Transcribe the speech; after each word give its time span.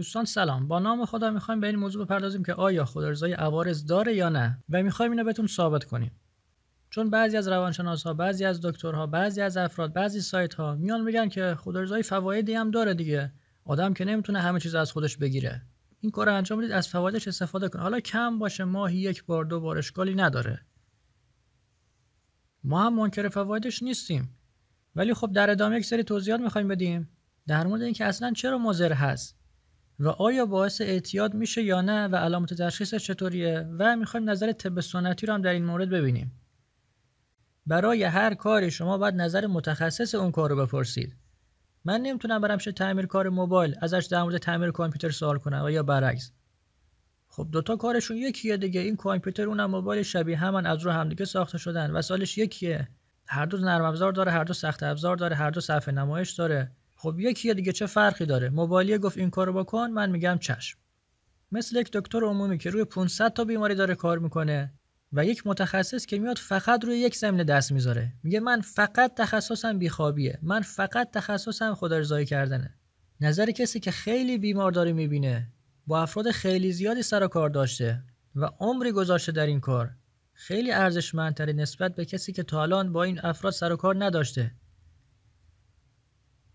دوستان 0.00 0.24
سلام. 0.24 0.68
با 0.68 0.78
نام 0.78 1.04
خدا 1.04 1.30
می‌خوایم 1.30 1.60
به 1.60 1.66
این 1.66 1.76
موضوع 1.76 2.04
بپردازیم 2.04 2.42
که 2.42 2.54
آیا 2.54 2.84
خودارضایی 2.84 3.32
عوارض 3.32 3.86
داره 3.86 4.14
یا 4.14 4.28
نه 4.28 4.58
و 4.70 4.82
می‌خوایم 4.82 5.12
اینو 5.12 5.24
بهتون 5.24 5.46
ثابت 5.46 5.84
کنیم. 5.84 6.12
چون 6.90 7.10
بعضی 7.10 7.36
از 7.36 7.48
روانشناس 7.48 8.02
ها 8.02 8.14
بعضی 8.14 8.44
از 8.44 8.60
دکترها 8.60 9.06
بعضی 9.06 9.40
از 9.40 9.56
افراد 9.56 9.92
بعضی 9.92 10.20
سایت 10.20 10.54
ها 10.54 10.74
میان 10.74 11.00
میگن 11.00 11.28
که 11.28 11.54
خودارضایی 11.58 12.02
فوایدی 12.02 12.54
هم 12.54 12.70
داره 12.70 12.94
دیگه. 12.94 13.32
آدم 13.64 13.94
که 13.94 14.04
نمی‌تونه 14.04 14.40
همه 14.40 14.60
چیز 14.60 14.74
از 14.74 14.92
خودش 14.92 15.16
بگیره. 15.16 15.62
این 16.00 16.12
کار 16.12 16.28
انجام 16.28 16.58
بدید 16.58 16.72
از 16.72 16.88
فوایدش 16.88 17.28
استفاده 17.28 17.68
کن 17.68 17.78
حالا 17.78 18.00
کم 18.00 18.38
باشه 18.38 18.64
ماهی 18.64 18.98
یک 18.98 19.24
بار 19.24 19.44
دو 19.44 19.60
بار 19.60 19.78
اشکالی 19.78 20.14
نداره. 20.14 20.60
ما 22.64 22.86
هم 22.86 22.94
منکر 22.94 23.28
فوایدش 23.28 23.82
نیستیم. 23.82 24.38
ولی 24.96 25.14
خب 25.14 25.32
در 25.32 25.50
ادامه 25.50 25.76
یک 25.76 25.84
سری 25.84 26.04
توضیحات 26.04 26.40
می‌خوایم 26.40 26.68
بدیم. 26.68 27.08
در 27.46 27.66
مورد 27.66 27.82
اینکه 27.82 28.04
اصلا 28.04 28.32
چرا 28.32 28.58
مضر 28.58 28.92
هست. 28.92 29.39
و 30.00 30.08
آیا 30.08 30.46
باعث 30.46 30.80
اعتیاد 30.80 31.34
میشه 31.34 31.62
یا 31.62 31.80
نه 31.80 32.08
و 32.08 32.16
علامت 32.16 32.54
تشخیص 32.54 32.94
چطوریه 32.94 33.66
و 33.78 33.96
می‌خوایم 33.96 34.30
نظر 34.30 34.52
طب 34.52 34.80
سنتی 34.80 35.26
رو 35.26 35.34
هم 35.34 35.42
در 35.42 35.52
این 35.52 35.64
مورد 35.64 35.90
ببینیم. 35.90 36.32
برای 37.66 38.04
هر 38.04 38.34
کاری 38.34 38.70
شما 38.70 38.98
باید 38.98 39.14
نظر 39.14 39.46
متخصص 39.46 40.14
اون 40.14 40.30
کار 40.30 40.50
رو 40.50 40.66
بپرسید. 40.66 41.16
من 41.84 42.00
نمی‌تونم 42.00 42.40
برم 42.40 42.58
شه 42.58 42.72
تعمیر 42.72 43.06
کار 43.06 43.28
موبایل 43.28 43.76
ازش 43.80 44.08
در 44.10 44.22
مورد 44.22 44.36
تعمیر 44.36 44.70
کامپیوتر 44.70 45.10
سوال 45.10 45.38
کنم 45.38 45.62
و 45.64 45.70
یا 45.70 45.82
برعکس. 45.82 46.32
خب 47.28 47.48
دوتا 47.52 47.76
کارشون 47.76 48.16
یکیه 48.16 48.56
دیگه 48.56 48.80
این 48.80 48.96
کامپیوتر 48.96 49.42
اونم 49.42 49.70
موبایل 49.70 50.02
شبیه 50.02 50.36
همان 50.36 50.66
از 50.66 50.82
رو 50.82 50.90
همدیگه 50.90 51.24
ساخته 51.24 51.58
شدن 51.58 51.90
و 51.90 52.02
سالش 52.02 52.38
یکیه. 52.38 52.88
هر 53.26 53.46
دو 53.46 53.58
نرم 53.58 53.84
افزار 53.84 54.12
داره 54.12 54.32
هر 54.32 54.44
دو 54.44 54.52
سخت 54.52 54.82
افزار 54.82 55.16
داره 55.16 55.36
هر 55.36 55.50
دو 55.50 55.60
صفحه 55.60 55.94
نمایش 55.94 56.30
داره. 56.30 56.72
خب 57.02 57.14
یکی 57.18 57.54
دیگه 57.54 57.72
چه 57.72 57.86
فرقی 57.86 58.26
داره؟ 58.26 58.48
موبایلی 58.48 58.98
گفت 58.98 59.18
این 59.18 59.30
کارو 59.30 59.52
بکن 59.52 59.90
من 59.90 60.10
میگم 60.10 60.38
چشم. 60.40 60.78
مثل 61.52 61.76
یک 61.76 61.90
دکتر 61.92 62.24
عمومی 62.24 62.58
که 62.58 62.70
روی 62.70 62.84
500 62.84 63.32
تا 63.32 63.44
بیماری 63.44 63.74
داره 63.74 63.94
کار 63.94 64.18
می‌کنه 64.18 64.72
و 65.12 65.24
یک 65.24 65.42
متخصص 65.46 66.06
که 66.06 66.18
میاد 66.18 66.38
فقط 66.38 66.84
روی 66.84 66.98
یک 66.98 67.16
زمینه 67.16 67.44
دست 67.44 67.72
می‌ذاره. 67.72 68.12
میگه 68.22 68.40
من 68.40 68.60
فقط 68.60 69.14
تخصصم 69.14 69.78
بیخوابیه. 69.78 70.38
من 70.42 70.60
فقط 70.60 71.10
تخصصم 71.10 71.74
خودارضایی 71.74 72.26
کردنه. 72.26 72.74
نظر 73.20 73.50
کسی 73.50 73.80
که 73.80 73.90
خیلی 73.90 74.38
بیمار 74.38 74.72
داره 74.72 74.92
می‌بینه 74.92 75.48
با 75.86 76.02
افراد 76.02 76.30
خیلی 76.30 76.72
زیادی 76.72 77.02
سر 77.02 77.22
و 77.22 77.28
کار 77.28 77.50
داشته 77.50 78.02
و 78.34 78.50
عمری 78.60 78.92
گذاشته 78.92 79.32
در 79.32 79.46
این 79.46 79.60
کار 79.60 79.90
خیلی 80.32 80.72
ارزشمندتره 80.72 81.52
نسبت 81.52 81.94
به 81.94 82.04
کسی 82.04 82.32
که 82.32 82.42
تا 82.42 82.62
الان 82.62 82.92
با 82.92 83.02
این 83.02 83.20
افراد 83.22 83.52
سر 83.52 83.72
و 83.72 83.76
کار 83.76 84.04
نداشته. 84.04 84.50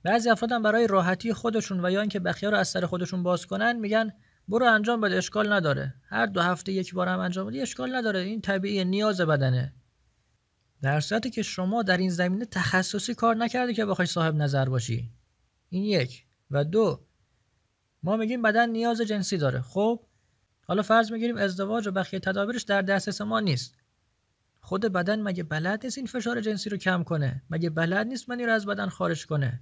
بعضی 0.05 0.29
افراد 0.29 0.51
هم 0.51 0.61
برای 0.61 0.87
راحتی 0.87 1.33
خودشون 1.33 1.85
و 1.85 1.91
یا 1.91 2.01
اینکه 2.01 2.19
بخیه 2.19 2.49
رو 2.49 2.57
از 2.57 2.67
سر 2.67 2.85
خودشون 2.85 3.23
باز 3.23 3.45
کنن 3.45 3.79
میگن 3.79 4.13
برو 4.47 4.65
انجام 4.65 5.01
بده 5.01 5.15
اشکال 5.15 5.53
نداره. 5.53 5.93
هر 6.09 6.25
دو 6.25 6.41
هفته 6.41 6.71
یک 6.71 6.93
بار 6.93 7.07
هم 7.07 7.19
انجام 7.19 7.47
بده 7.47 7.61
اشکال 7.61 7.95
نداره. 7.95 8.19
این 8.19 8.41
طبیعی 8.41 8.85
نیاز 8.85 9.21
بدنه. 9.21 9.73
در 10.81 10.99
صورتی 10.99 11.29
که 11.29 11.41
شما 11.41 11.83
در 11.83 11.97
این 11.97 12.09
زمینه 12.09 12.45
تخصصی 12.45 13.15
کار 13.15 13.35
نکرده 13.35 13.73
که 13.73 13.85
بخوای 13.85 14.05
صاحب 14.05 14.35
نظر 14.35 14.69
باشی. 14.69 15.11
این 15.69 15.83
یک. 15.83 16.25
و 16.51 16.63
دو 16.63 17.05
ما 18.03 18.17
میگیم 18.17 18.41
بدن 18.41 18.69
نیاز 18.69 19.01
جنسی 19.01 19.37
داره. 19.37 19.61
خب 19.61 20.05
حالا 20.61 20.81
فرض 20.81 21.11
می‌گیریم 21.11 21.37
ازدواج 21.37 21.87
و 21.87 21.91
بخیه 21.91 22.19
تدابیرش 22.19 22.63
در 22.63 22.81
دسترس 22.81 23.21
ما 23.21 23.39
نیست. 23.39 23.75
خود 24.59 24.81
بدن 24.81 25.21
مگه 25.21 25.43
بلد 25.43 25.83
نیست 25.83 25.97
این 25.97 26.07
فشار 26.07 26.41
جنسی 26.41 26.69
رو 26.69 26.77
کم 26.77 27.03
کنه؟ 27.03 27.43
مگه 27.49 27.69
بلد 27.69 28.07
نیست 28.07 28.29
منی 28.29 28.45
رو 28.45 28.53
از 28.53 28.65
بدن 28.65 28.89
خارج 28.89 29.25
کنه؟ 29.25 29.61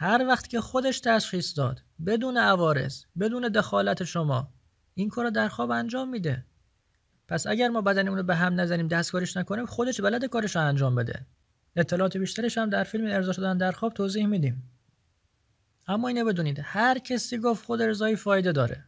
هر 0.00 0.26
وقت 0.28 0.48
که 0.48 0.60
خودش 0.60 1.00
تشخیص 1.00 1.58
داد 1.58 1.82
بدون 2.06 2.36
عوارض 2.36 3.04
بدون 3.20 3.48
دخالت 3.48 4.04
شما 4.04 4.48
این 4.94 5.08
کار 5.08 5.24
رو 5.24 5.30
در 5.30 5.48
خواب 5.48 5.70
انجام 5.70 6.08
میده. 6.08 6.44
پس 7.28 7.46
اگر 7.46 7.68
ما 7.68 7.80
بدنمون 7.80 8.18
رو 8.18 8.22
به 8.22 8.34
هم 8.34 8.60
نزنیم 8.60 8.88
دستکارش 8.88 9.36
نکنیم 9.36 9.66
خودش 9.66 10.00
بلد 10.00 10.24
کارش 10.24 10.56
رو 10.56 10.62
انجام 10.62 10.94
بده. 10.94 11.26
اطلاعات 11.76 12.16
بیشترش 12.16 12.58
هم 12.58 12.70
در 12.70 12.84
فیلم 12.84 13.06
ارضا 13.06 13.32
شدن 13.32 13.58
در 13.58 13.72
خواب 13.72 13.94
توضیح 13.94 14.26
میدیم. 14.26 14.70
اما 15.88 16.08
اینه 16.08 16.24
بدونید 16.24 16.60
هر 16.62 16.98
کسی 16.98 17.38
گفت 17.38 17.64
خود 17.64 17.82
ارزایی 17.82 18.16
فایده 18.16 18.52
داره. 18.52 18.84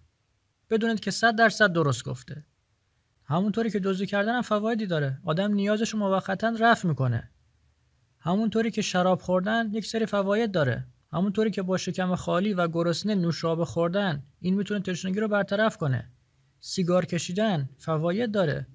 بدونید 0.70 1.00
که 1.00 1.10
100 1.10 1.36
درصد 1.36 1.72
درست 1.72 2.04
گفته. 2.04 2.44
همونطوری 3.24 3.70
که 3.70 3.78
دزدی 3.78 4.06
کردن 4.06 4.34
هم 4.34 4.42
فوایدی 4.42 4.86
داره. 4.86 5.18
آدم 5.24 5.52
نیازش 5.52 5.90
رو 5.90 5.98
موقتا 5.98 6.48
رفع 6.60 6.88
می‌کنه. 6.88 7.30
همونطوری 8.20 8.70
که 8.70 8.82
شراب 8.82 9.20
خوردن 9.20 9.70
یک 9.72 9.86
سری 9.86 10.06
فواید 10.06 10.52
داره. 10.52 10.86
همونطوری 11.12 11.50
که 11.50 11.62
با 11.62 11.76
شکم 11.76 12.14
خالی 12.14 12.54
و 12.54 12.68
گرسنه 12.68 13.14
نوشابه 13.14 13.64
خوردن 13.64 14.22
این 14.40 14.54
می‌تونه 14.54 14.80
تشنگی 14.80 15.20
رو 15.20 15.28
برطرف 15.28 15.76
کنه. 15.76 16.10
سیگار 16.60 17.04
کشیدن 17.04 17.68
فواید 17.78 18.32
داره. 18.32 18.66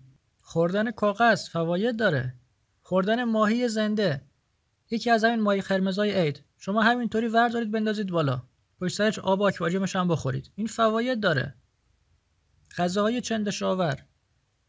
خوردن 0.41 0.91
کاغذ 0.91 1.49
فواید 1.49 1.97
داره. 1.97 2.33
خوردن 2.81 3.23
ماهی 3.23 3.67
زنده. 3.67 4.21
یکی 4.89 5.09
از 5.09 5.23
همین 5.23 5.41
ماهی 5.41 5.61
خرمزای 5.61 6.11
عید. 6.11 6.43
شما 6.57 6.81
همینطوری 6.83 7.27
ور 7.27 7.49
دارید 7.49 7.71
بندازید 7.71 8.09
بالا. 8.09 8.43
پشت 8.81 8.95
سرش 8.95 9.19
آب 9.19 9.41
آکواریومش 9.41 9.95
هم 9.95 10.07
بخورید. 10.07 10.51
این 10.55 10.67
فواید 10.67 11.19
داره. 11.19 11.55
غذاهای 12.77 13.21
چندشاور. 13.21 14.03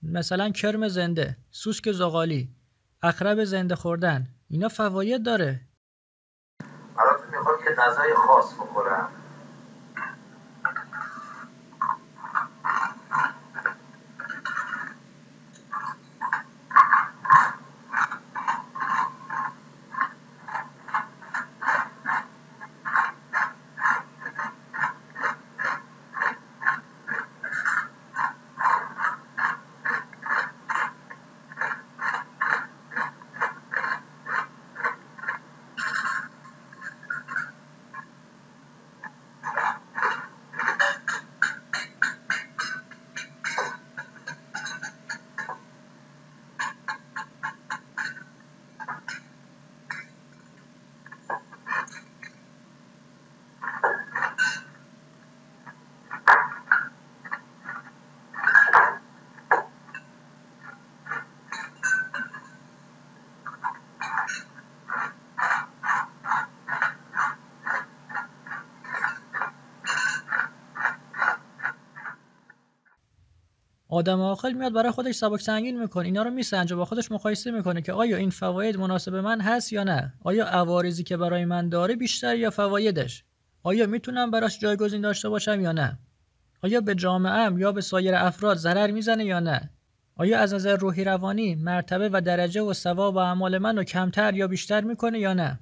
مثلا 0.03 0.51
کرم 0.51 0.89
زنده 0.89 1.37
سوسک 1.51 1.93
زغالی 1.93 2.55
اخرب 3.03 3.45
زنده 3.45 3.75
خوردن. 3.75 4.29
اینا 4.49 4.69
فواید 4.69 5.23
داره. 5.23 5.61
می‌خواد 7.47 7.65
که 7.65 7.71
غذای 7.71 8.15
خاص 8.15 8.55
بخورم. 8.55 9.26
آدم 73.97 74.21
عاقل 74.21 74.53
میاد 74.53 74.73
برای 74.73 74.91
خودش 74.91 75.15
سبک 75.15 75.41
سنگین 75.41 75.81
می‌کنه. 75.81 76.05
اینا 76.05 76.23
رو 76.23 76.31
میسنجه 76.31 76.77
با 76.77 76.85
خودش 76.85 77.13
مقایسه 77.13 77.51
می‌کنه 77.51 77.83
که 77.83 77.93
آیا 77.93 78.17
این 78.17 78.31
فواید 78.31 78.77
مناسب 78.77 79.15
من 79.15 79.41
هست 79.41 79.73
یا 79.73 79.85
نه؟ 79.85 80.15
آیا 80.25 80.47
عوارضی 80.47 81.05
که 81.05 81.17
برای 81.17 81.45
من 81.45 81.69
داره 81.69 81.97
بیشتر 81.97 82.37
یا 82.37 82.51
فوایدش؟ 82.51 83.25
آیا 83.63 83.87
می‌تونم 83.87 84.31
براش 84.31 84.59
جایگزین 84.59 85.01
داشته 85.01 85.29
باشم 85.29 85.61
یا 85.61 85.73
نه؟ 85.73 85.99
آیا 86.63 86.81
به 86.81 86.95
جامعه 86.95 87.59
یا 87.59 87.73
به 87.73 87.81
سایر 87.81 88.15
افراد 88.15 88.57
ضرر 88.57 88.91
می‌زنه 88.91 89.25
یا 89.25 89.41
نه؟ 89.41 89.71
آیا 90.17 90.39
از 90.39 90.55
نظر 90.55 90.77
روحی 90.77 91.05
روانی 91.05 91.55
مرتبه 91.55 92.09
و 92.13 92.21
درجه 92.21 92.61
و 92.61 92.73
ثواب 92.73 93.15
و 93.15 93.19
اعمال 93.19 93.59
من 93.59 93.77
رو 93.77 93.85
کمتر 93.85 94.35
یا 94.35 94.49
بیشتر 94.49 94.81
می‌کنه 94.81 95.19
یا 95.19 95.35
نه؟ 95.35 95.61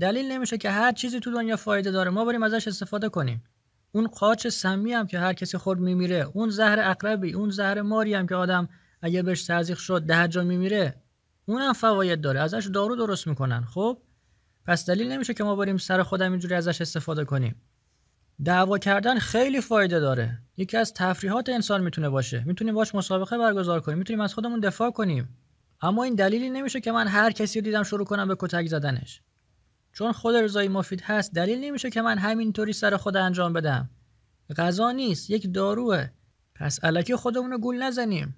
دلیل 0.00 0.32
نمیشه 0.32 0.58
که 0.58 0.70
هر 0.70 0.92
چیزی 0.92 1.20
تو 1.20 1.30
دنیا 1.30 1.56
فایده 1.56 1.90
داره. 1.90 2.10
ما 2.10 2.24
بریم 2.24 2.42
ازش 2.42 2.68
استفاده 2.68 3.08
کنیم. 3.08 3.44
اون 3.92 4.06
قاچ 4.06 4.46
سمی 4.46 4.92
هم 4.92 5.06
که 5.06 5.18
هر 5.18 5.32
کسی 5.32 5.58
خورد 5.58 5.80
میمیره 5.80 6.26
اون 6.34 6.50
زهر 6.50 6.78
اقربی 6.80 7.32
اون 7.32 7.50
زهر 7.50 7.82
ماری 7.82 8.14
هم 8.14 8.26
که 8.26 8.34
آدم 8.34 8.68
اگه 9.02 9.22
بهش 9.22 9.44
تزریق 9.44 9.78
شد 9.78 10.02
ده 10.02 10.28
جا 10.28 10.44
میمیره 10.44 10.94
اونم 11.46 11.72
فواید 11.72 12.20
داره. 12.20 12.40
ازش 12.40 12.66
دارو 12.74 12.96
درست 12.96 13.26
می‌کنن. 13.26 13.64
خب؟ 13.64 13.98
پس 14.66 14.86
دلیل 14.86 15.12
نمیشه 15.12 15.34
که 15.34 15.44
ما 15.44 15.56
بریم 15.56 15.76
سر 15.76 16.02
خودم 16.02 16.30
اینجوری 16.30 16.54
ازش 16.54 16.80
استفاده 16.80 17.24
کنیم. 17.24 17.62
دعوا 18.44 18.78
کردن 18.78 19.18
خیلی 19.18 19.60
فایده 19.60 20.00
داره. 20.00 20.38
یکی 20.56 20.76
از 20.76 20.94
تفریحات 20.94 21.48
انسان 21.48 21.82
می‌تونه 21.82 22.08
باشه. 22.08 22.42
می‌تونیم 22.46 22.74
باش 22.74 22.94
مسابقه 22.94 23.38
برگزار 23.38 23.80
کنیم. 23.80 23.98
می‌تونیم 23.98 24.20
از 24.20 24.34
خودمون 24.34 24.60
دفاع 24.60 24.90
کنیم. 24.90 25.36
اما 25.82 26.04
این 26.04 26.14
دلیلی 26.14 26.50
نمیشه 26.50 26.80
که 26.80 26.92
من 26.92 27.08
هر 27.08 27.30
کسی 27.30 27.58
رو 27.58 27.64
دیدم 27.64 27.82
شروع 27.82 28.04
کنم 28.04 28.28
به 28.28 28.36
کتک 28.38 28.66
زدنش. 28.66 29.22
چون 29.92 30.12
خود 30.12 30.34
رضایی 30.34 30.68
مفید 30.68 31.00
هست 31.00 31.34
دلیل 31.34 31.64
نمیشه 31.64 31.90
که 31.90 32.02
من 32.02 32.18
همینطوری 32.18 32.72
سر 32.72 32.96
خود 32.96 33.16
انجام 33.16 33.52
بدم. 33.52 33.90
غذا 34.56 34.90
نیست 34.90 35.30
یک 35.30 35.54
داروه. 35.54 36.06
پس 36.54 36.84
علکی 36.84 37.16
خودمون 37.16 37.50
رو 37.50 37.58
گول 37.58 37.82
نزنیم. 37.82 38.36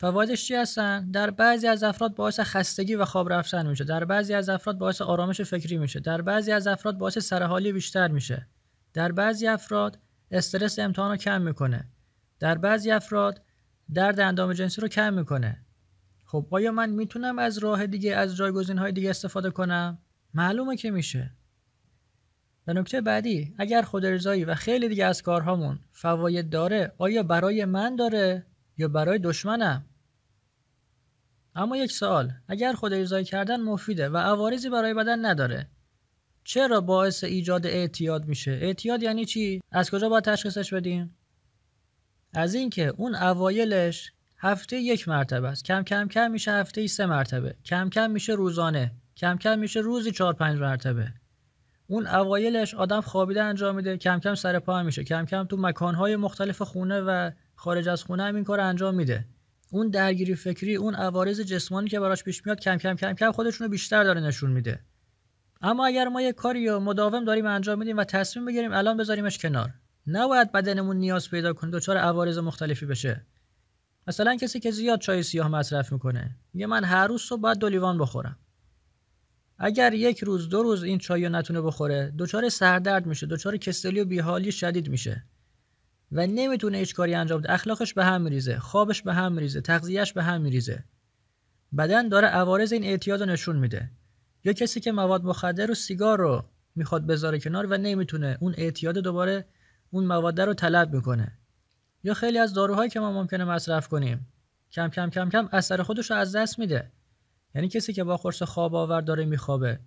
فوایدش 0.00 0.44
چی 0.44 0.54
هستن؟ 0.54 1.10
در 1.10 1.30
بعضی 1.30 1.66
از 1.66 1.82
افراد 1.82 2.14
باعث 2.14 2.40
خستگی 2.40 2.94
و 2.94 3.04
خواب 3.04 3.32
رفتن 3.32 3.66
میشه. 3.66 3.84
در 3.84 4.04
بعضی 4.04 4.34
از 4.34 4.48
افراد 4.48 4.78
باعث 4.78 5.02
آرامش 5.02 5.40
فکری 5.40 5.78
میشه. 5.78 6.00
در 6.00 6.22
بعضی 6.22 6.52
از 6.52 6.66
افراد 6.66 6.98
باعث 6.98 7.18
سرحالی 7.18 7.72
بیشتر 7.72 8.08
میشه. 8.08 8.46
در 8.94 9.12
بعضی 9.12 9.46
افراد 9.46 9.98
استرس 10.30 10.78
امتحان 10.78 11.10
رو 11.10 11.16
کم 11.16 11.42
می‌کنه. 11.42 11.88
در 12.40 12.58
بعضی 12.58 12.90
افراد 12.90 13.42
درد 13.94 14.20
اندام 14.20 14.52
جنسی 14.52 14.80
رو 14.80 14.88
کم 14.88 15.14
می‌کنه. 15.14 15.64
خب 16.24 16.46
آیا 16.50 16.72
من 16.72 16.90
می‌تونم 16.90 17.38
از 17.38 17.58
راه 17.58 17.86
دیگه 17.86 18.16
از 18.16 18.36
جایگزین 18.36 18.78
های 18.78 18.92
دیگه 18.92 19.10
استفاده 19.10 19.50
کنم؟ 19.50 19.98
معلومه 20.36 20.76
که 20.76 20.90
میشه. 20.90 21.30
و 22.66 22.72
نکته 22.72 23.00
بعدی 23.00 23.54
اگر 23.58 23.82
خودارضایی 23.82 24.44
و 24.44 24.54
خیلی 24.54 24.88
دیگه 24.88 25.04
از 25.04 25.22
کارهامون 25.22 25.78
فواید 25.92 26.50
داره 26.50 26.92
آیا 26.98 27.22
برای 27.22 27.64
من 27.64 27.96
داره 27.96 28.46
یا 28.78 28.88
برای 28.88 29.18
دشمنم؟ 29.18 29.84
اما 31.54 31.76
یک 31.76 31.92
سوال 31.92 32.32
اگر 32.48 32.72
خودارضایی 32.72 33.24
کردن 33.24 33.60
مفیده 33.60 34.08
و 34.08 34.16
عوارضی 34.16 34.70
برای 34.70 34.94
بدن 34.94 35.26
نداره 35.26 35.68
چرا 36.44 36.80
باعث 36.80 37.24
ایجاد 37.24 37.66
اعتیاد 37.66 38.24
میشه؟ 38.24 38.50
اعتیاد 38.50 39.02
یعنی 39.02 39.24
چی؟ 39.24 39.62
از 39.70 39.90
کجا 39.90 40.08
باید 40.08 40.24
تشخیصش 40.24 40.74
بدیم؟ 40.74 41.16
از 42.34 42.54
اینکه 42.54 42.86
اون 42.96 43.14
اوایلش 43.14 44.12
هفته 44.38 44.76
یک 44.76 45.08
مرتبه 45.08 45.48
است. 45.48 45.64
کم 45.64 45.82
کم 45.82 46.08
کم 46.08 46.30
میشه 46.30 46.52
هفته 46.52 46.86
سه 46.86 47.06
مرتبه. 47.06 47.56
کم 47.64 47.90
کم 47.90 48.10
میشه 48.10 48.32
روزانه. 48.32 48.92
کم 49.16 49.36
کم 49.36 49.58
میشه 49.58 49.80
روزی 49.80 50.10
چهار 50.10 50.32
پنج 50.32 50.58
مرتبه. 50.58 51.12
اون 51.86 52.06
اوایلش 52.06 52.74
آدم 52.74 53.00
خوابیده 53.00 53.42
انجام 53.42 53.76
میده 53.76 53.96
کم 53.96 54.18
کم 54.18 54.34
سر 54.34 54.58
پا 54.58 54.82
میشه. 54.82 55.04
کم 55.04 55.24
کم 55.24 55.44
تو 55.44 55.56
مکانهای 55.56 56.16
مختلف 56.16 56.62
خونه 56.62 57.00
و 57.00 57.30
خارج 57.54 57.88
از 57.88 58.02
خونه 58.02 58.22
هم 58.22 58.34
این 58.34 58.44
کار 58.44 58.60
انجام 58.60 58.94
میده. 58.94 59.24
اون 59.70 59.90
درگیری 59.90 60.34
فکری 60.34 60.76
اون 60.76 60.94
عوارض 60.94 61.40
جسمانی 61.40 61.88
که 61.88 62.00
براش 62.00 62.24
پیش 62.24 62.46
میاد 62.46 62.60
کم 62.60 62.76
کم 62.76 62.94
کم 62.94 63.12
کم 63.12 63.32
خودشونو 63.32 63.70
بیشتر 63.70 64.04
داره 64.04 64.20
نشون 64.20 64.50
میده. 64.50 64.80
اما 65.60 65.86
اگر 65.86 66.08
ما 66.08 66.22
یه 66.22 66.32
کاری 66.32 66.68
رو 66.68 66.80
مداوم 66.80 67.24
داریم 67.24 67.46
انجام 67.46 67.78
میدیم 67.78 67.96
و 67.96 68.04
تصمیم 68.04 68.46
بگیریم 68.46 68.72
الان 68.72 68.96
بذاریمش 68.96 69.38
کنار. 69.38 69.70
نباید 70.06 70.52
بدنمون 70.52 70.96
نیاز 70.96 71.30
پیدا 71.30 71.52
کنه 71.52 71.70
دچار 71.70 71.96
عوارض 71.96 72.38
مختلفی 72.38 72.86
بشه. 72.86 73.26
مثلا 74.06 74.36
کسی 74.36 74.60
که 74.60 74.70
زیاد 74.70 75.00
چای 75.00 75.22
سیاه 75.22 75.48
مصرف 75.48 75.92
می‌کنه 75.92 76.36
میگه 76.52 76.66
من 76.66 76.84
هر 76.84 77.06
روز 77.06 77.22
صبح 77.22 77.40
باید 77.40 77.58
دو 77.58 77.68
لیوان 77.68 77.98
بخورم. 77.98 78.38
اگر 79.66 79.94
یک 79.94 80.18
روز 80.18 80.48
دو 80.48 80.62
روز 80.62 80.82
این 80.82 80.98
چای 80.98 81.24
رو 81.24 81.32
نتونه 81.32 81.60
بخوره 81.60 82.14
دچار 82.18 82.48
سردرد 82.48 83.06
میشه 83.06 83.26
دچار 83.26 83.56
کسلی 83.56 84.00
و 84.00 84.04
بیحالی 84.04 84.52
شدید 84.52 84.88
میشه. 84.88 85.24
و 86.12 86.26
نمی‌تونه 86.26 86.78
هیچ 86.78 86.94
کاری 86.94 87.14
انجام 87.14 87.40
بده. 87.40 87.52
اخلاقش 87.52 87.94
به 87.94 88.04
هم 88.04 88.22
میریزه 88.22 88.58
خوابش 88.58 89.02
به 89.02 89.14
هم 89.14 89.32
میریزه 89.32 89.60
تغذیهش 89.60 90.12
به 90.12 90.22
هم 90.22 90.40
میریزه. 90.40 90.84
بدن 91.78 92.08
داره 92.08 92.26
عوارض 92.26 92.72
این 92.72 92.84
اعتیاد 92.84 93.20
رو 93.20 93.26
نشون 93.26 93.56
میده. 93.56 93.90
یا 94.44 94.52
کسی 94.52 94.80
که 94.80 94.92
مواد 94.92 95.24
مخدر 95.24 95.70
و 95.70 95.74
سیگار 95.74 96.18
رو 96.18 96.44
می‌خواد 96.74 97.06
بذاره 97.06 97.38
کنار 97.38 97.66
و 97.66 97.76
نمی‌تونه 97.76 98.38
اون 98.40 98.54
اعتیاد 98.56 98.98
دوباره 98.98 99.44
اون 99.90 100.04
مواد 100.06 100.40
رو 100.40 100.54
طلب 100.54 100.94
می‌کنه. 100.94 101.38
یا 102.04 102.14
خیلی 102.14 102.38
از 102.38 102.54
داروهایی 102.54 102.90
که 102.90 103.00
ما 103.00 103.12
ممکنه 103.12 103.44
مصرف 103.44 103.88
کنیم 103.88 104.26
کم 104.72 104.88
کم 104.88 105.10
کم 105.10 105.28
کم 105.28 105.48
اثر 105.52 105.82
خودش 105.82 106.10
رو 106.10 106.16
از 106.16 106.36
دست 106.36 106.58
میده. 106.58 106.92
یعنی 107.56 107.68
کسی 107.68 107.92
که 107.92 108.04
با 108.04 108.16
قرص 108.16 108.42
خواب 108.42 108.74
آور 108.74 109.00
داره 109.00 109.24
میخوابه. 109.24 109.78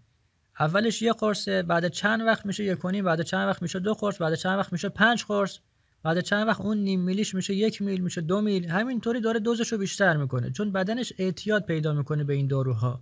اولش 0.59 1.01
یه 1.01 1.13
قرصه 1.13 1.63
بعد 1.63 1.87
چند 1.87 2.21
وقت 2.21 2.45
میشه 2.45 2.63
یک 2.63 2.77
کنیم 2.77 3.05
بعد 3.05 3.21
چند 3.21 3.47
وقت 3.47 3.61
میشه 3.61 3.79
دو 3.79 3.93
قرص 3.93 4.21
بعد 4.21 4.35
چند 4.35 4.59
وقت 4.59 4.73
میشه 4.73 4.89
پنج 4.89 5.25
قرص 5.25 5.57
بعد 6.03 6.19
چند 6.19 6.47
وقت 6.47 6.61
اون 6.61 6.77
نیم 6.77 6.99
میلیش 6.99 7.35
میشه 7.35 7.53
یک 7.53 7.81
میل 7.81 8.01
میشه 8.01 8.21
دو 8.21 8.41
میل. 8.41 8.69
همینطوری 8.69 9.21
داره 9.21 9.39
دوزش 9.39 9.71
رو 9.71 9.77
بیشتر 9.77 10.17
می‌کنه 10.17 10.51
چون 10.51 10.71
بدنش 10.71 11.13
اعتیاد 11.17 11.65
پیدا 11.65 11.93
می‌کنه 11.93 12.23
به 12.23 12.33
این 12.33 12.47
داروها 12.47 13.01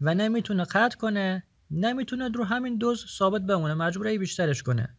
و 0.00 0.14
نمی‌تونه 0.14 0.64
قطع 0.64 0.96
کنه 0.96 1.42
نمی‌تونه 1.70 2.28
رو 2.28 2.44
همین 2.44 2.78
دوز 2.78 3.06
ثابت 3.18 3.42
بمونه 3.42 3.74
مجبوره 3.74 4.18
بیشترش 4.18 4.62
کنه. 4.62 4.96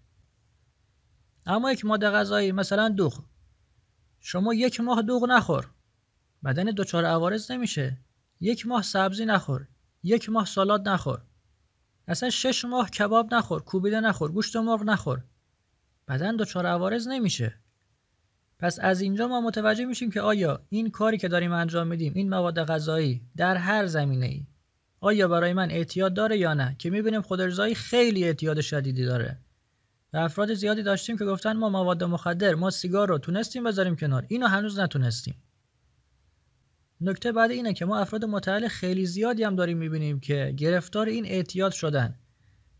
اما 1.45 1.71
یک 1.71 1.85
ماده 1.85 2.09
غذایی 2.09 2.51
مثلا 2.51 2.89
دوغ 2.89 3.23
شما 4.19 4.53
یک 4.53 4.81
ماه 4.81 5.01
دوغ 5.01 5.25
نخور. 5.29 5.69
بدن 6.43 6.63
دچار 6.63 7.05
عوارض 7.05 7.51
نمیشه. 7.51 7.97
یک 8.41 8.67
ماه 8.67 8.81
سبزی 8.81 9.25
نخور 9.25 9.67
یک 10.03 10.29
ماه 10.29 10.45
سالاد 10.45 10.89
نخور. 10.89 11.21
اصلا 12.07 12.29
شش 12.29 12.65
ماه 12.65 12.89
کباب 12.89 13.33
نخور 13.33 13.61
کوبیده 13.61 13.99
نخور 13.99 14.31
گوشت 14.31 14.55
مرغ 14.55 14.83
نخور. 14.83 15.23
بدن 16.07 16.35
دچار 16.35 16.65
عوارض 16.65 17.07
نمیشه. 17.07 17.55
پس 18.59 18.79
از 18.79 19.01
اینجا 19.01 19.27
ما 19.27 19.41
متوجه 19.41 19.85
میشیم 19.85 20.11
که 20.11 20.21
آیا 20.21 20.61
این 20.69 20.89
کاری 20.89 21.17
که 21.17 21.27
داریم 21.27 21.51
انجام 21.51 21.88
میدیم 21.88 22.13
این 22.15 22.29
مواد 22.29 22.63
غذایی 22.63 23.21
در 23.38 23.57
هر 23.57 23.85
زمینه 23.85 24.25
ای 24.25 24.45
آیا 24.99 25.27
برای 25.27 25.53
من 25.53 25.71
اعتیاد 25.71 26.13
داره 26.13 26.37
یا 26.37 26.53
نه؟ 26.53 26.75
که 26.79 26.89
می‌بینیم 26.89 27.21
خودارضایی 27.21 27.75
خیلی 27.75 28.23
اعتیاد 28.23 28.61
شدیدی 28.61 29.05
داره. 29.05 29.37
و 30.13 30.17
افراد 30.17 30.53
زیادی 30.53 30.83
داشتیم 30.83 31.17
که 31.17 31.25
گفتن 31.25 31.57
ما 31.57 31.69
مواد 31.69 32.03
مخدر 32.03 32.55
ما 32.55 32.69
سیگار 32.69 33.07
رو 33.07 33.17
تونستیم 33.17 33.63
بذاریم 33.63 33.95
کنار. 33.95 34.25
اینو 34.27 34.47
هنوز 34.47 34.79
نتونستیم. 34.79 35.35
نکته 37.01 37.31
بعد 37.31 37.51
اینه 37.51 37.74
که 37.74 37.86
ما 37.86 38.00
افراد 38.00 38.25
متعال 38.25 38.68
خیلی 38.68 39.06
زیادی 39.06 39.44
هم 39.44 39.56
داریم 39.56 39.77
می‌بینیم 39.77 40.19
که 40.19 40.53
گرفتار 40.57 41.07
این 41.07 41.25
اعتیاد 41.25 41.71
شدن. 41.71 42.15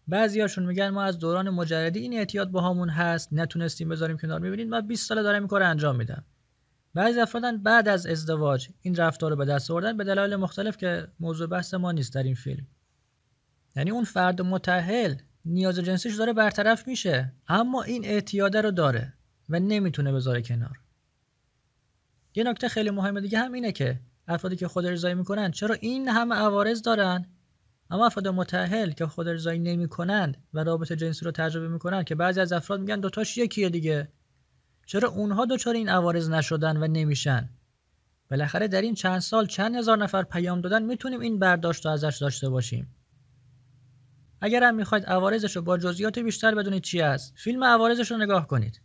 بعضیاشون 0.08 0.66
میگن 0.66 0.90
ما 0.90 1.04
از 1.04 1.20
دوران 1.20 1.50
مجردی 1.50 2.00
این 2.00 2.14
اعتیاد 2.14 2.52
باهامون 2.52 2.90
هست 2.90 3.30
نتونستیم 3.34 3.90
بذاریم 3.90 4.18
کنار. 4.18 4.40
می‌بینید 4.40 4.68
من 4.68 4.88
20 4.88 5.08
ساله 5.08 5.24
دارم 5.24 5.42
این 5.42 5.48
کار 5.48 5.64
انجام 5.64 5.96
میدم. 5.96 6.26
بعضی 6.94 7.20
افرادن 7.20 7.64
بعد 7.64 7.88
از 7.88 8.06
ازدواج 8.06 8.70
این 8.82 8.96
رفتار 8.96 9.32
رو 9.32 9.36
به 9.38 9.46
دست 9.46 9.72
آوردن 9.72 9.98
به 9.98 10.04
دلایل 10.04 10.36
مختلف 10.36 10.78
که 10.78 11.08
موضوع 11.20 11.48
بحث 11.48 11.74
ما 11.74 11.92
نیست 11.92 12.14
در 12.14 12.24
این 12.24 12.36
فیلم. 12.36 12.68
یعنی 13.76 13.92
اون 13.92 14.04
فرد 14.04 14.42
متحل 14.42 15.16
نیاز 15.46 15.80
جنسیش 15.80 16.16
داره 16.16 16.34
برطرف 16.34 16.88
میشه 16.88 17.34
اما 17.48 17.84
این 17.84 18.06
اعتیاده 18.06 18.62
رو 18.62 18.72
داره 18.72 19.14
و 19.50 19.60
نمی‌تونه 19.60 20.12
بذاره 20.12 20.42
کنار. 20.42 20.80
یه 22.36 22.44
نکته 22.44 22.70
خیلی 22.70 22.90
مهمه 22.90 23.22
دیگه 23.22 23.40
هم 23.40 23.52
اینه 23.52 23.72
که 23.72 24.00
افرادی 24.32 24.56
که 24.56 24.68
خود 24.68 24.86
ارزایی 24.86 25.16
می‌کنن 25.16 25.52
چرا 25.52 25.76
این 25.76 26.08
همه 26.08 26.36
عوارض 26.36 26.82
دارن؟ 26.82 27.26
اما 27.90 28.06
افراد 28.06 28.28
متأهل 28.28 28.92
که 28.92 29.06
خود 29.06 29.28
ارزایی 29.28 29.60
نمی‌کنند 29.60 30.38
و 30.54 30.64
رابطه 30.64 30.96
جنسی 30.96 31.26
رو 31.26 31.32
تجربه 31.32 31.68
می‌کنن 31.68 32.04
که 32.04 32.16
بعضی 32.16 32.40
از 32.40 32.54
افراد 32.54 32.80
میگن 32.80 33.00
دوتاش 33.00 33.38
یکیه 33.38 33.70
دیگه. 33.70 34.12
چرا 34.86 35.10
اونها 35.10 35.46
دچار 35.46 35.76
این 35.76 35.90
عوارض 35.90 36.30
نشدن 36.30 36.78
و 36.78 36.88
نمیشن؟ 36.88 37.50
بالاخره 38.32 38.68
در 38.68 38.82
این 38.82 38.96
چند 38.96 39.20
سال 39.20 39.48
چند 39.48 39.76
هزار 39.76 39.98
نفر 39.98 40.24
پیام 40.24 40.62
دادن 40.62 40.84
می‌تونیم 40.84 41.20
این 41.20 41.40
برداشت 41.40 41.86
رو 41.86 41.92
ازش 41.92 42.18
داشته 42.22 42.50
باشیم. 42.50 42.96
اگر 44.42 44.64
هم 44.64 44.76
می‌خواید 44.76 45.06
عوارضش 45.06 45.56
رو 45.56 45.62
با 45.62 45.78
جزئیات 45.78 46.20
بیشتر 46.20 46.56
بدونید 46.56 46.84
چی 46.84 47.02
است 47.02 47.34
فیلم 47.38 47.64
عوارضش 47.64 48.12
رو 48.12 48.18
نگاه 48.18 48.48
کنید. 48.48 48.82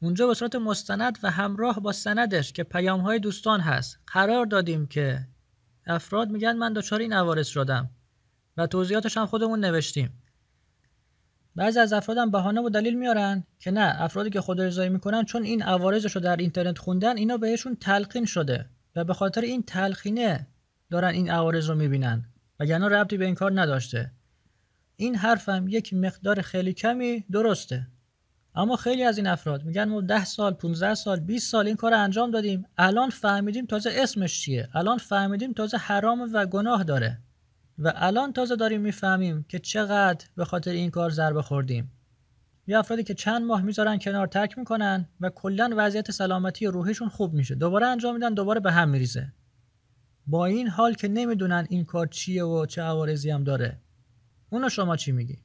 اونجا 0.00 0.26
به 0.26 0.34
صورت 0.34 0.54
مستند 0.54 1.18
و 1.22 1.30
همراه 1.30 1.80
با 1.80 1.92
سندش 1.92 2.52
که 2.52 2.62
پیام 2.62 3.00
های 3.00 3.18
دوستان 3.18 3.60
هست 3.60 3.98
قرار 4.06 4.46
دادیم 4.46 4.86
که 4.86 5.26
افراد 5.86 6.30
میگن 6.30 6.56
من 6.56 6.72
دچار 6.72 7.00
این 7.00 7.12
عوارض 7.12 7.46
شدم 7.46 7.90
و 8.56 8.66
توضیحاتش 8.66 9.16
هم 9.16 9.26
خودمون 9.26 9.64
نوشتیم. 9.64 10.22
بعضی 11.56 11.78
از 11.78 11.92
افرادم 11.92 12.30
بهانه 12.30 12.60
و 12.60 12.68
دلیل 12.68 12.98
میارن 12.98 13.44
که 13.58 13.70
نه 13.70 13.94
افرادی 14.02 14.30
که 14.30 14.40
خود 14.40 14.60
ارزایی 14.60 14.90
می‌کنن 14.90 15.24
چون 15.24 15.42
این 15.42 15.62
عوارضش 15.62 16.12
رو 16.12 16.20
در 16.20 16.36
اینترنت 16.36 16.78
خوندن 16.78 17.16
اینا 17.16 17.36
بهشون 17.36 17.76
تلقین 17.76 18.24
شده 18.24 18.68
و 18.96 19.04
به 19.04 19.14
خاطر 19.14 19.40
این 19.40 19.62
تلقینه 19.62 20.46
دارن 20.90 21.08
این 21.08 21.30
عوارض 21.30 21.68
رو 21.68 21.74
می‌بینن 21.74 22.24
وگرنه 22.60 22.88
ربطی 22.88 23.16
به 23.16 23.24
این 23.24 23.34
کار 23.34 23.60
نداشته. 23.60 24.10
این 24.96 25.14
حرفم 25.14 25.64
یک 25.68 25.94
مقدار 25.94 26.40
خیلی 26.40 26.72
کمی 26.72 27.24
درسته. 27.32 27.86
اما 28.56 28.76
خیلی 28.76 29.02
از 29.02 29.16
این 29.16 29.26
افراد 29.26 29.64
میگن 29.64 29.88
ما 29.88 30.00
10 30.00 30.24
سال 30.24 30.54
15 30.54 30.94
سال 30.94 31.20
20 31.20 31.50
سال 31.50 31.66
این 31.66 31.76
کار 31.76 31.94
انجام 31.94 32.30
دادیم. 32.30 32.66
الان 32.78 33.10
فهمیدیم 33.10 33.66
تازه 33.66 33.90
اسمش 33.94 34.40
چیه. 34.40 34.68
الان 34.74 34.98
فهمیدیم 34.98 35.52
تازه 35.52 35.76
حرام 35.76 36.30
و 36.32 36.46
گناه 36.46 36.84
داره. 36.84 37.18
و 37.78 37.92
الان 37.96 38.32
تازه 38.32 38.56
داریم 38.56 38.80
می‌فهمیم 38.80 39.44
که 39.48 39.58
چقدر 39.58 40.26
به 40.36 40.44
خاطر 40.44 40.70
این 40.70 40.90
کار 40.90 41.10
ضربه 41.10 41.42
خوردیم. 41.42 41.92
یه 42.66 42.78
افرادی 42.78 43.04
که 43.04 43.14
چند 43.14 43.42
ماه 43.42 43.62
می‌ذارن 43.62 43.98
کنار 43.98 44.26
ترک 44.26 44.58
می‌کنن 44.58 45.08
و 45.20 45.30
کلا 45.30 45.70
وضعیت 45.76 46.10
سلامتی 46.10 46.66
روحیشون 46.66 47.08
خوب 47.08 47.34
میشه. 47.34 47.54
دوباره 47.54 47.86
انجام 47.86 48.14
میدن 48.14 48.34
دوباره 48.34 48.60
به 48.60 48.72
هم 48.72 48.88
میریزه. 48.88 49.32
با 50.26 50.46
این 50.46 50.68
حال 50.68 50.94
که 50.94 51.08
نمی‌دونن 51.08 51.66
این 51.70 51.84
کار 51.84 52.06
چیه 52.06 52.44
و 52.44 52.66
چه 52.66 52.82
عوارضی 52.82 53.30
هم 53.30 53.44
داره. 53.44 53.80
اونو 54.50 54.68
شما 54.68 54.96
چی 54.96 55.12
میگی؟ 55.12 55.38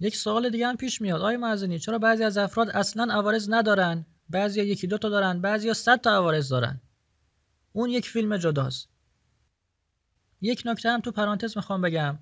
یک 0.00 0.16
سوال 0.16 0.50
دیگه 0.50 0.66
هم 0.66 0.76
پیش 0.76 1.00
میاد. 1.00 1.20
آیا 1.20 1.38
معزنی 1.38 1.78
چرا 1.78 1.98
بعضی 1.98 2.24
از 2.24 2.38
افراد 2.38 2.68
اصلا 2.68 3.12
عوارض 3.14 3.50
ندارن؟ 3.50 4.06
بعضی 4.28 4.60
یکی 4.62 4.86
دو 4.86 4.98
تا 4.98 5.08
دارن 5.08 5.40
بعضی 5.40 5.74
صد 5.74 6.00
تا 6.00 6.10
عوارض 6.10 6.48
دارن. 6.48 6.80
اون 7.72 7.90
یک 7.90 8.08
فیلم 8.08 8.36
جداست. 8.36 8.88
یک 10.40 10.62
نکته 10.66 10.90
هم 10.90 11.00
تو 11.00 11.12
پرانتز 11.12 11.56
می‌خوام 11.56 11.80
بگم. 11.80 12.18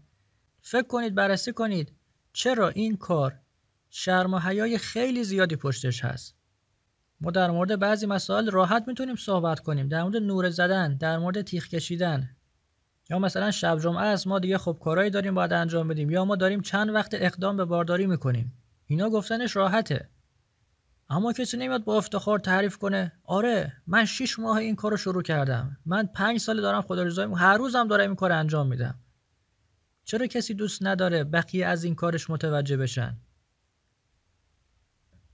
فکر 0.63 0.87
کنید 0.87 1.15
بررسی 1.15 1.53
کنید. 1.53 1.93
چرا 2.33 2.69
این 2.69 2.97
کار 2.97 3.41
شرم 3.91 4.35
و 4.35 4.39
حیای 4.39 4.79
خیلی 4.79 5.25
زیادی 5.25 5.57
پشتش 5.57 6.05
هست؟ 6.05 6.37
ما 7.21 7.31
در 7.31 7.51
مورد 7.51 7.79
بعضی 7.79 8.07
مسائل 8.07 8.51
راحت 8.51 8.85
می‌تونیم 8.87 9.17
صحبت 9.17 9.61
کنیم. 9.61 9.89
در 9.89 10.03
مورد 10.03 10.17
نور 10.17 10.51
زدن 10.51 10.97
در 10.97 11.19
مورد 11.19 11.43
تیخ 11.43 11.69
کشیدن. 11.69 12.37
یا 13.11 13.19
مثلا 13.19 13.51
شب 13.51 13.79
جمعه 13.79 14.03
است 14.03 14.27
ما 14.27 14.39
دیگه 14.39 14.59
خب 14.59 14.79
کارایی 14.83 15.11
داریم 15.11 15.35
باید 15.35 15.53
انجام 15.53 15.89
بدیم. 15.89 16.11
یا 16.11 16.25
ما 16.25 16.37
داریم 16.37 16.61
چند 16.61 16.91
وقت 16.91 17.11
اقدام 17.15 17.57
به 17.57 17.65
بارداری 17.65 18.07
می‌کنیم. 18.07 18.53
اینا 18.87 19.11
گفتنش 19.11 19.57
راحته. 19.57 20.09
اما 21.11 21.33
کسی 21.33 21.57
نمیاد 21.57 21.85
با 21.85 21.97
افتخار 21.97 22.39
تعریف 22.39 22.79
کنه 22.79 23.13
آره 23.25 23.73
من 23.87 24.05
6 24.05 24.39
ماه 24.39 24.57
این 24.57 24.77
کارو 24.77 24.97
شروع 24.97 25.23
کردم. 25.23 25.77
من 25.87 26.07
پنج 26.07 26.41
سال 26.41 26.61
دارم 26.61 26.83
خدا 26.83 27.03
رضای 27.03 27.29
هر 27.37 27.57
روزم 27.57 27.89
دارم 27.89 28.07
این 28.07 28.15
کار 28.15 28.33
انجام 28.33 28.67
میدم. 28.67 28.99
چرا 30.05 30.27
کسی 30.27 30.55
دوست 30.55 30.83
نداره 30.83 31.25
بقیه 31.25 31.67
از 31.67 31.85
این 31.85 31.95
کارش 31.95 32.31
متوجه 32.31 32.77
بشن؟ 32.77 33.17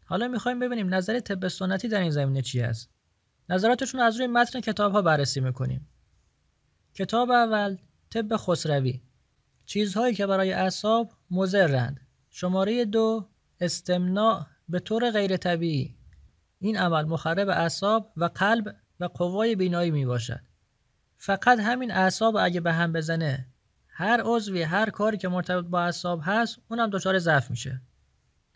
حالا 0.05 0.29
می‌خوایم 0.29 0.59
ببینیم 0.61 0.95
نظر 0.95 1.21
طب 1.21 1.49
سنتی 1.49 1.89
در 1.89 2.01
این 2.01 2.11
زمینه 2.11 2.43
چی 2.43 2.61
است. 2.61 2.91
نظراتشون 3.49 4.01
از 4.01 4.17
روی 4.17 4.27
متن 4.27 4.61
کتاب 4.61 4.93
ها 4.93 5.03
بررسی 5.03 5.41
می‌کنیم. 5.41 5.89
کتاب 6.95 7.31
اول 7.31 7.77
طب 8.11 8.37
خسروی. 8.37 9.01
چیزهایی 9.67 10.15
که 10.15 10.27
برای 10.27 10.53
اعصاب 10.53 11.13
مضرند. 11.31 12.01
شماره 12.31 12.85
دو 12.85 13.29
استمناع 13.61 14.47
به 14.69 14.79
طور 14.79 15.11
غیر 15.11 15.37
طبیعی. 15.37 15.97
این 16.59 16.79
عمل 16.79 17.05
مخرب 17.05 17.49
اعصاب 17.49 18.13
و 18.17 18.25
قلب 18.25 18.77
و 19.01 19.05
قوای 19.05 19.57
بینایی 19.57 19.91
می 19.91 20.07
باشد 20.07 20.41
فقط 21.17 21.59
همین 21.61 21.91
اعصاب 21.91 22.37
اگه 22.37 22.61
به 22.61 22.73
هم 22.73 22.93
بزنه 22.93 23.47
هر 23.89 24.23
عضوی 24.25 24.63
هر 24.63 24.91
کاری 24.91 25.17
که 25.17 25.29
مرتبط 25.29 25.65
با 25.65 25.81
اعصاب 25.81 26.21
هست 26.23 26.59
اونم 26.69 26.91
دچار 26.91 27.19
ضعف 27.19 27.51
میشه. 27.51 27.81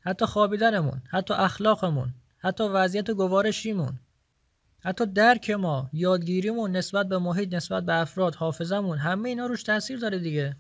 حتی 0.01 0.27
خوابیدنمون 0.27 1.03
حتی 1.11 1.35
اخلاقمون 1.35 2.15
حتی 2.39 2.65
وضعیت 2.65 3.11
گوارشیمون. 3.11 3.99
حتی 4.81 5.07
درک 5.07 5.51
ما 5.51 5.91
یادگیریمون 5.93 6.77
نسبت 6.77 7.09
به 7.09 7.19
محیط 7.19 7.55
نسبت 7.55 7.85
به 7.85 7.95
افراد 7.95 8.35
حافظمون 8.35 8.99
همه 8.99 9.29
اینا 9.29 9.47
روش 9.47 9.63
تاثیر 9.63 9.99
داره 9.99 10.19
دیگه. 10.19 10.57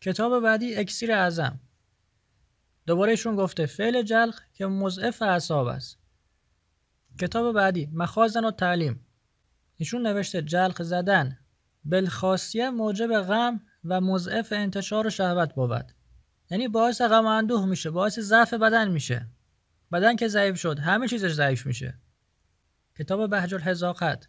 کتاب 0.00 0.42
بعدی 0.42 0.74
اکسیر 0.74 1.12
اعظم. 1.12 1.60
دوباره 2.86 3.10
ایشون 3.10 3.36
گفته 3.36 3.66
فعل 3.66 4.02
جلق 4.02 4.40
که 4.54 4.66
مضعف 4.66 5.22
اعصاب 5.22 5.66
است. 5.66 5.98
کتاب 7.20 7.54
بعدی 7.54 7.88
مخازن 7.92 8.44
و 8.44 8.50
تعلیم. 8.50 9.06
ایشون 9.76 10.06
نوشته 10.06 10.42
جلق 10.42 10.82
زدن 10.82 11.38
بالخاصیه 11.84 12.70
موجب 12.70 13.20
غم 13.20 13.60
و 13.84 14.00
مضعف 14.00 14.52
انتشار 14.52 15.06
و 15.06 15.10
شهوت 15.10 15.54
بود. 15.54 15.92
یعنی 16.50 16.68
باعث 16.68 17.02
غم 17.02 17.26
اندوه 17.26 17.66
میشه 17.66 17.90
باعث 17.90 18.18
ضعف 18.18 18.54
بدن 18.54 18.88
میشه. 18.90 19.26
بدن 19.92 20.16
که 20.16 20.28
ضعیف 20.28 20.58
شد 20.58 20.78
همه 20.78 21.08
چیزش 21.08 21.32
ضعیف 21.32 21.66
میشه. 21.66 21.98
کتاب 22.98 23.30
بهج 23.30 23.54
الحزاقت 23.54 24.28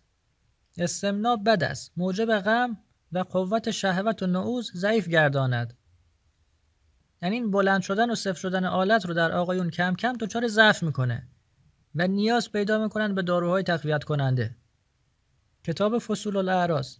استمنا 0.78 1.36
بد 1.36 1.64
است. 1.64 1.92
موجب 1.98 2.40
غم 2.40 2.78
و 3.12 3.20
قوت 3.20 3.72
شهوت 3.72 4.24
و 4.24 4.28
نعوز 4.28 4.72
ضعیف 4.76 5.08
گرداند. 5.08 5.78
یعنی 7.22 7.36
این 7.36 7.52
بلند 7.52 7.82
شدن 7.82 8.12
و 8.12 8.16
صفر 8.16 8.40
شدن 8.40 8.66
آلت 8.66 9.06
رو 9.06 9.14
در 9.14 9.32
آقایون 9.32 9.70
کم 9.70 9.96
کم 9.96 10.14
دچار 10.14 10.48
ضعف 10.48 10.84
می‌کنه 10.84 11.28
و 11.96 12.08
نیاز 12.08 12.52
پیدا 12.52 12.84
می‌کنن 12.84 13.16
به 13.16 13.22
داروهای 13.22 13.64
تقویت 13.64 14.04
کننده. 14.04 14.56
کتاب 15.64 16.00
فصول 16.00 16.38
الاعراض. 16.38 16.98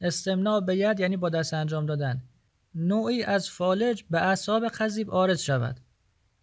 استمنا 0.00 0.60
به 0.60 0.76
ید 0.76 1.00
یعنی 1.00 1.16
با 1.16 1.28
دست 1.28 1.54
انجام 1.54 1.86
دادن. 1.86 2.22
نوعی 2.74 3.22
از 3.22 3.50
فالج 3.50 4.04
به 4.10 4.20
اعصاب 4.20 4.68
قضیب 4.68 5.10
آرز 5.10 5.40
شود 5.40 5.80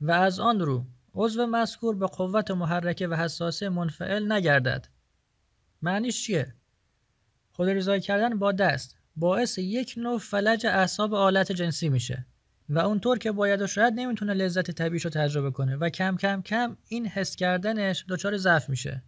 و 0.01 0.11
از 0.11 0.39
آن 0.39 0.59
رو 0.59 0.85
عضو 1.13 1.47
مذکور 1.47 1.95
به 1.95 2.07
قوت 2.07 2.51
محرکه 2.51 3.07
و 3.07 3.13
حساسه 3.13 3.69
منفعل 3.69 4.31
نگردد. 4.31 4.87
معنیش 5.81 6.23
چیه؟ 6.23 6.55
خود 7.51 7.69
رضای 7.69 8.01
کردن 8.01 8.39
با 8.39 8.51
دست 8.51 8.95
باعث 9.15 9.57
یک 9.57 9.93
نوع 9.97 10.19
فلج 10.19 10.65
اعصاب 10.65 11.13
آلت 11.13 11.51
جنسی 11.51 11.89
میشه 11.89 12.25
و 12.69 12.79
اونطور 12.79 13.17
که 13.17 13.31
باید 13.31 13.61
و 13.61 13.67
شاید 13.67 13.93
نمی‌تونه 13.93 14.33
لذت 14.33 14.71
طبیعیش 14.71 15.05
رو 15.05 15.11
تجربه 15.11 15.51
کنه 15.51 15.75
و 15.75 15.89
کم 15.89 16.17
کم 16.17 16.41
کم 16.41 16.77
این 16.87 17.07
حس 17.07 17.35
کردنش 17.35 18.05
دچار 18.09 18.37
ضعف 18.37 18.69
میشه. 18.69 19.03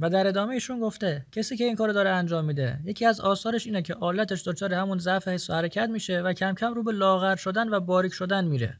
و 0.00 0.10
در 0.10 0.26
ادامه 0.26 0.54
ایشون 0.54 0.80
گفته 0.80 1.26
کسی 1.32 1.56
که 1.56 1.64
این 1.64 1.76
کارو 1.76 1.92
داره 1.92 2.10
انجام 2.10 2.44
میده 2.44 2.80
یکی 2.84 3.06
از 3.06 3.20
آثارش 3.20 3.66
اینه 3.66 3.82
که 3.82 3.94
آلتش 3.94 4.48
دچار 4.48 4.74
همون 4.74 4.98
ضعف 4.98 5.28
حس 5.28 5.50
و 5.50 5.52
حرکت 5.52 5.88
میشه 5.88 6.20
و 6.20 6.32
کم 6.32 6.54
کم 6.54 6.74
رو 6.74 6.82
به 6.82 6.92
لاغر 6.92 7.36
شدن 7.36 7.68
و 7.68 7.80
باریک 7.80 8.12
شدن 8.12 8.44
میره. 8.44 8.78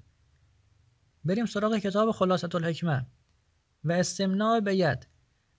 بریم 1.24 1.46
سراغ 1.46 1.76
کتاب 1.76 2.10
خلاصت 2.10 2.54
الحکمه 2.54 3.06
و 3.84 3.92
استمناع 3.92 4.60
به 4.60 4.76
ید 4.76 5.06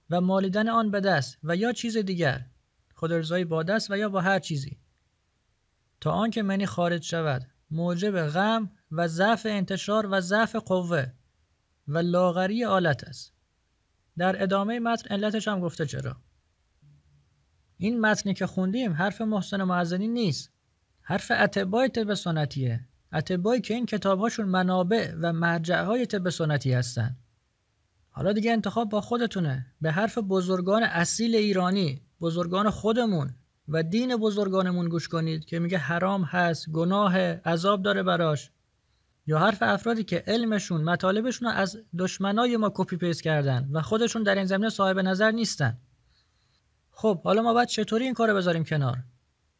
و 0.09 0.21
مالیدن 0.21 0.69
آن 0.69 0.91
به 0.91 0.99
دست 0.99 1.37
و 1.43 1.55
یا 1.55 1.73
چیز 1.73 1.97
دیگر 1.97 2.45
خود 2.95 3.43
با 3.43 3.63
دست 3.63 3.91
و 3.91 3.97
یا 3.97 4.09
با 4.09 4.21
هر 4.21 4.39
چیزی. 4.39 4.79
تا 6.01 6.11
آنکه 6.11 6.43
منی 6.43 6.65
خارج 6.65 7.03
شود 7.03 7.47
موجب 7.71 8.27
غم 8.27 8.71
و 8.91 9.07
ضعف 9.07 9.45
انتشار 9.49 10.07
و 10.11 10.21
ضعف 10.21 10.55
قوه 10.55 11.07
و 11.87 11.97
لاغری 11.97 12.65
آلت 12.65 13.03
است. 13.03 13.33
در 14.17 14.43
ادامه 14.43 14.79
متن 14.79 15.09
علتش 15.09 15.47
هم 15.47 15.59
گفته 15.59 15.85
چرا. 15.85 16.17
این 17.77 17.99
متنی 17.99 18.33
که 18.33 18.47
خوندیم 18.47 18.93
حرف 18.93 19.21
محسن 19.21 19.63
معزنی 19.63 20.07
نیست. 20.07 20.51
حرف 21.01 21.31
اتباع 21.39 21.87
طب 21.87 22.13
سنتیه. 22.13 22.87
اتباعی 23.13 23.61
که 23.61 23.73
این 23.73 23.85
کتابهاشون 23.85 24.45
منابع 24.45 25.13
و 25.21 25.33
مرجعهای 25.33 26.05
طب 26.05 26.29
سنتی 26.29 26.73
هستن. 26.73 27.15
حالا 28.09 28.33
دیگه 28.33 28.51
انتخاب 28.51 28.89
با 28.89 29.01
خودتونه. 29.01 29.65
به 29.81 29.91
حرف 29.91 30.17
بزرگان 30.17 30.83
اصیل 30.83 31.35
ایرانی 31.35 32.01
بزرگان 32.21 32.69
خودمون 32.69 33.33
و 33.67 33.83
دین 33.83 34.15
بزرگانمون 34.15 34.89
گوش 34.89 35.07
کنید 35.07 35.45
که 35.45 35.59
میگه 35.59 35.77
حرام 35.77 36.23
هست 36.23 36.69
گناه 36.69 37.17
عذاب 37.19 37.83
داره 37.83 38.03
براش. 38.03 38.51
یا 39.27 39.39
حرف 39.39 39.57
افرادی 39.61 40.03
که 40.03 40.23
علمشون 40.27 40.81
مطالبشون 40.83 41.47
رو 41.47 41.53
از 41.53 41.77
دشمنای 41.97 42.57
ما 42.57 42.71
کپی 42.75 42.97
پیس 42.97 43.21
کردن 43.21 43.69
و 43.71 43.81
خودشون 43.81 44.23
در 44.23 44.35
این 44.35 44.45
زمینه 44.45 44.69
صاحب 44.69 44.99
نظر 44.99 45.31
نیستن. 45.31 45.77
خب 46.91 47.21
حالا 47.23 47.41
ما 47.41 47.53
باید 47.53 47.67
چطوری 47.67 48.05
این 48.05 48.13
کارو 48.13 48.35
بذاریم 48.35 48.63
کنار؟ 48.63 48.97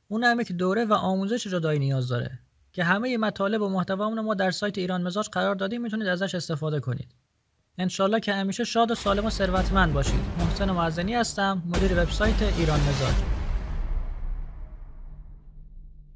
اون 0.07 0.23
همه 0.23 0.43
که 0.43 0.53
دوره 0.53 0.85
و 0.85 0.93
آموزش 0.93 1.47
جدایی 1.47 1.79
نیاز 1.79 2.07
داره. 2.07 2.39
که 2.73 2.83
همه 2.83 3.17
مطالب 3.17 3.61
و 3.61 3.69
محتوامون 3.69 4.19
ما 4.19 4.33
در 4.33 4.51
سایت 4.51 4.77
ایران 4.77 5.01
مزاج 5.01 5.29
قرار 5.29 5.55
دادیم 5.55 5.81
می‌تونید 5.81 6.07
ازش 6.07 6.35
استفاده 6.35 6.79
کنید. 6.79 7.07
انشالله 7.77 8.19
که 8.19 8.33
همیشه 8.33 8.63
شاد 8.63 8.91
و 8.91 8.95
سالم 8.95 9.25
و 9.25 9.29
ثروتمند 9.29 9.93
باشید. 9.93 10.19
محسن 10.39 10.71
معزنی 10.71 11.15
هستم 11.15 11.63
مدیر 11.65 12.03
وبسایت 12.03 12.41
ایران 12.57 12.79
مزاج. 12.79 13.40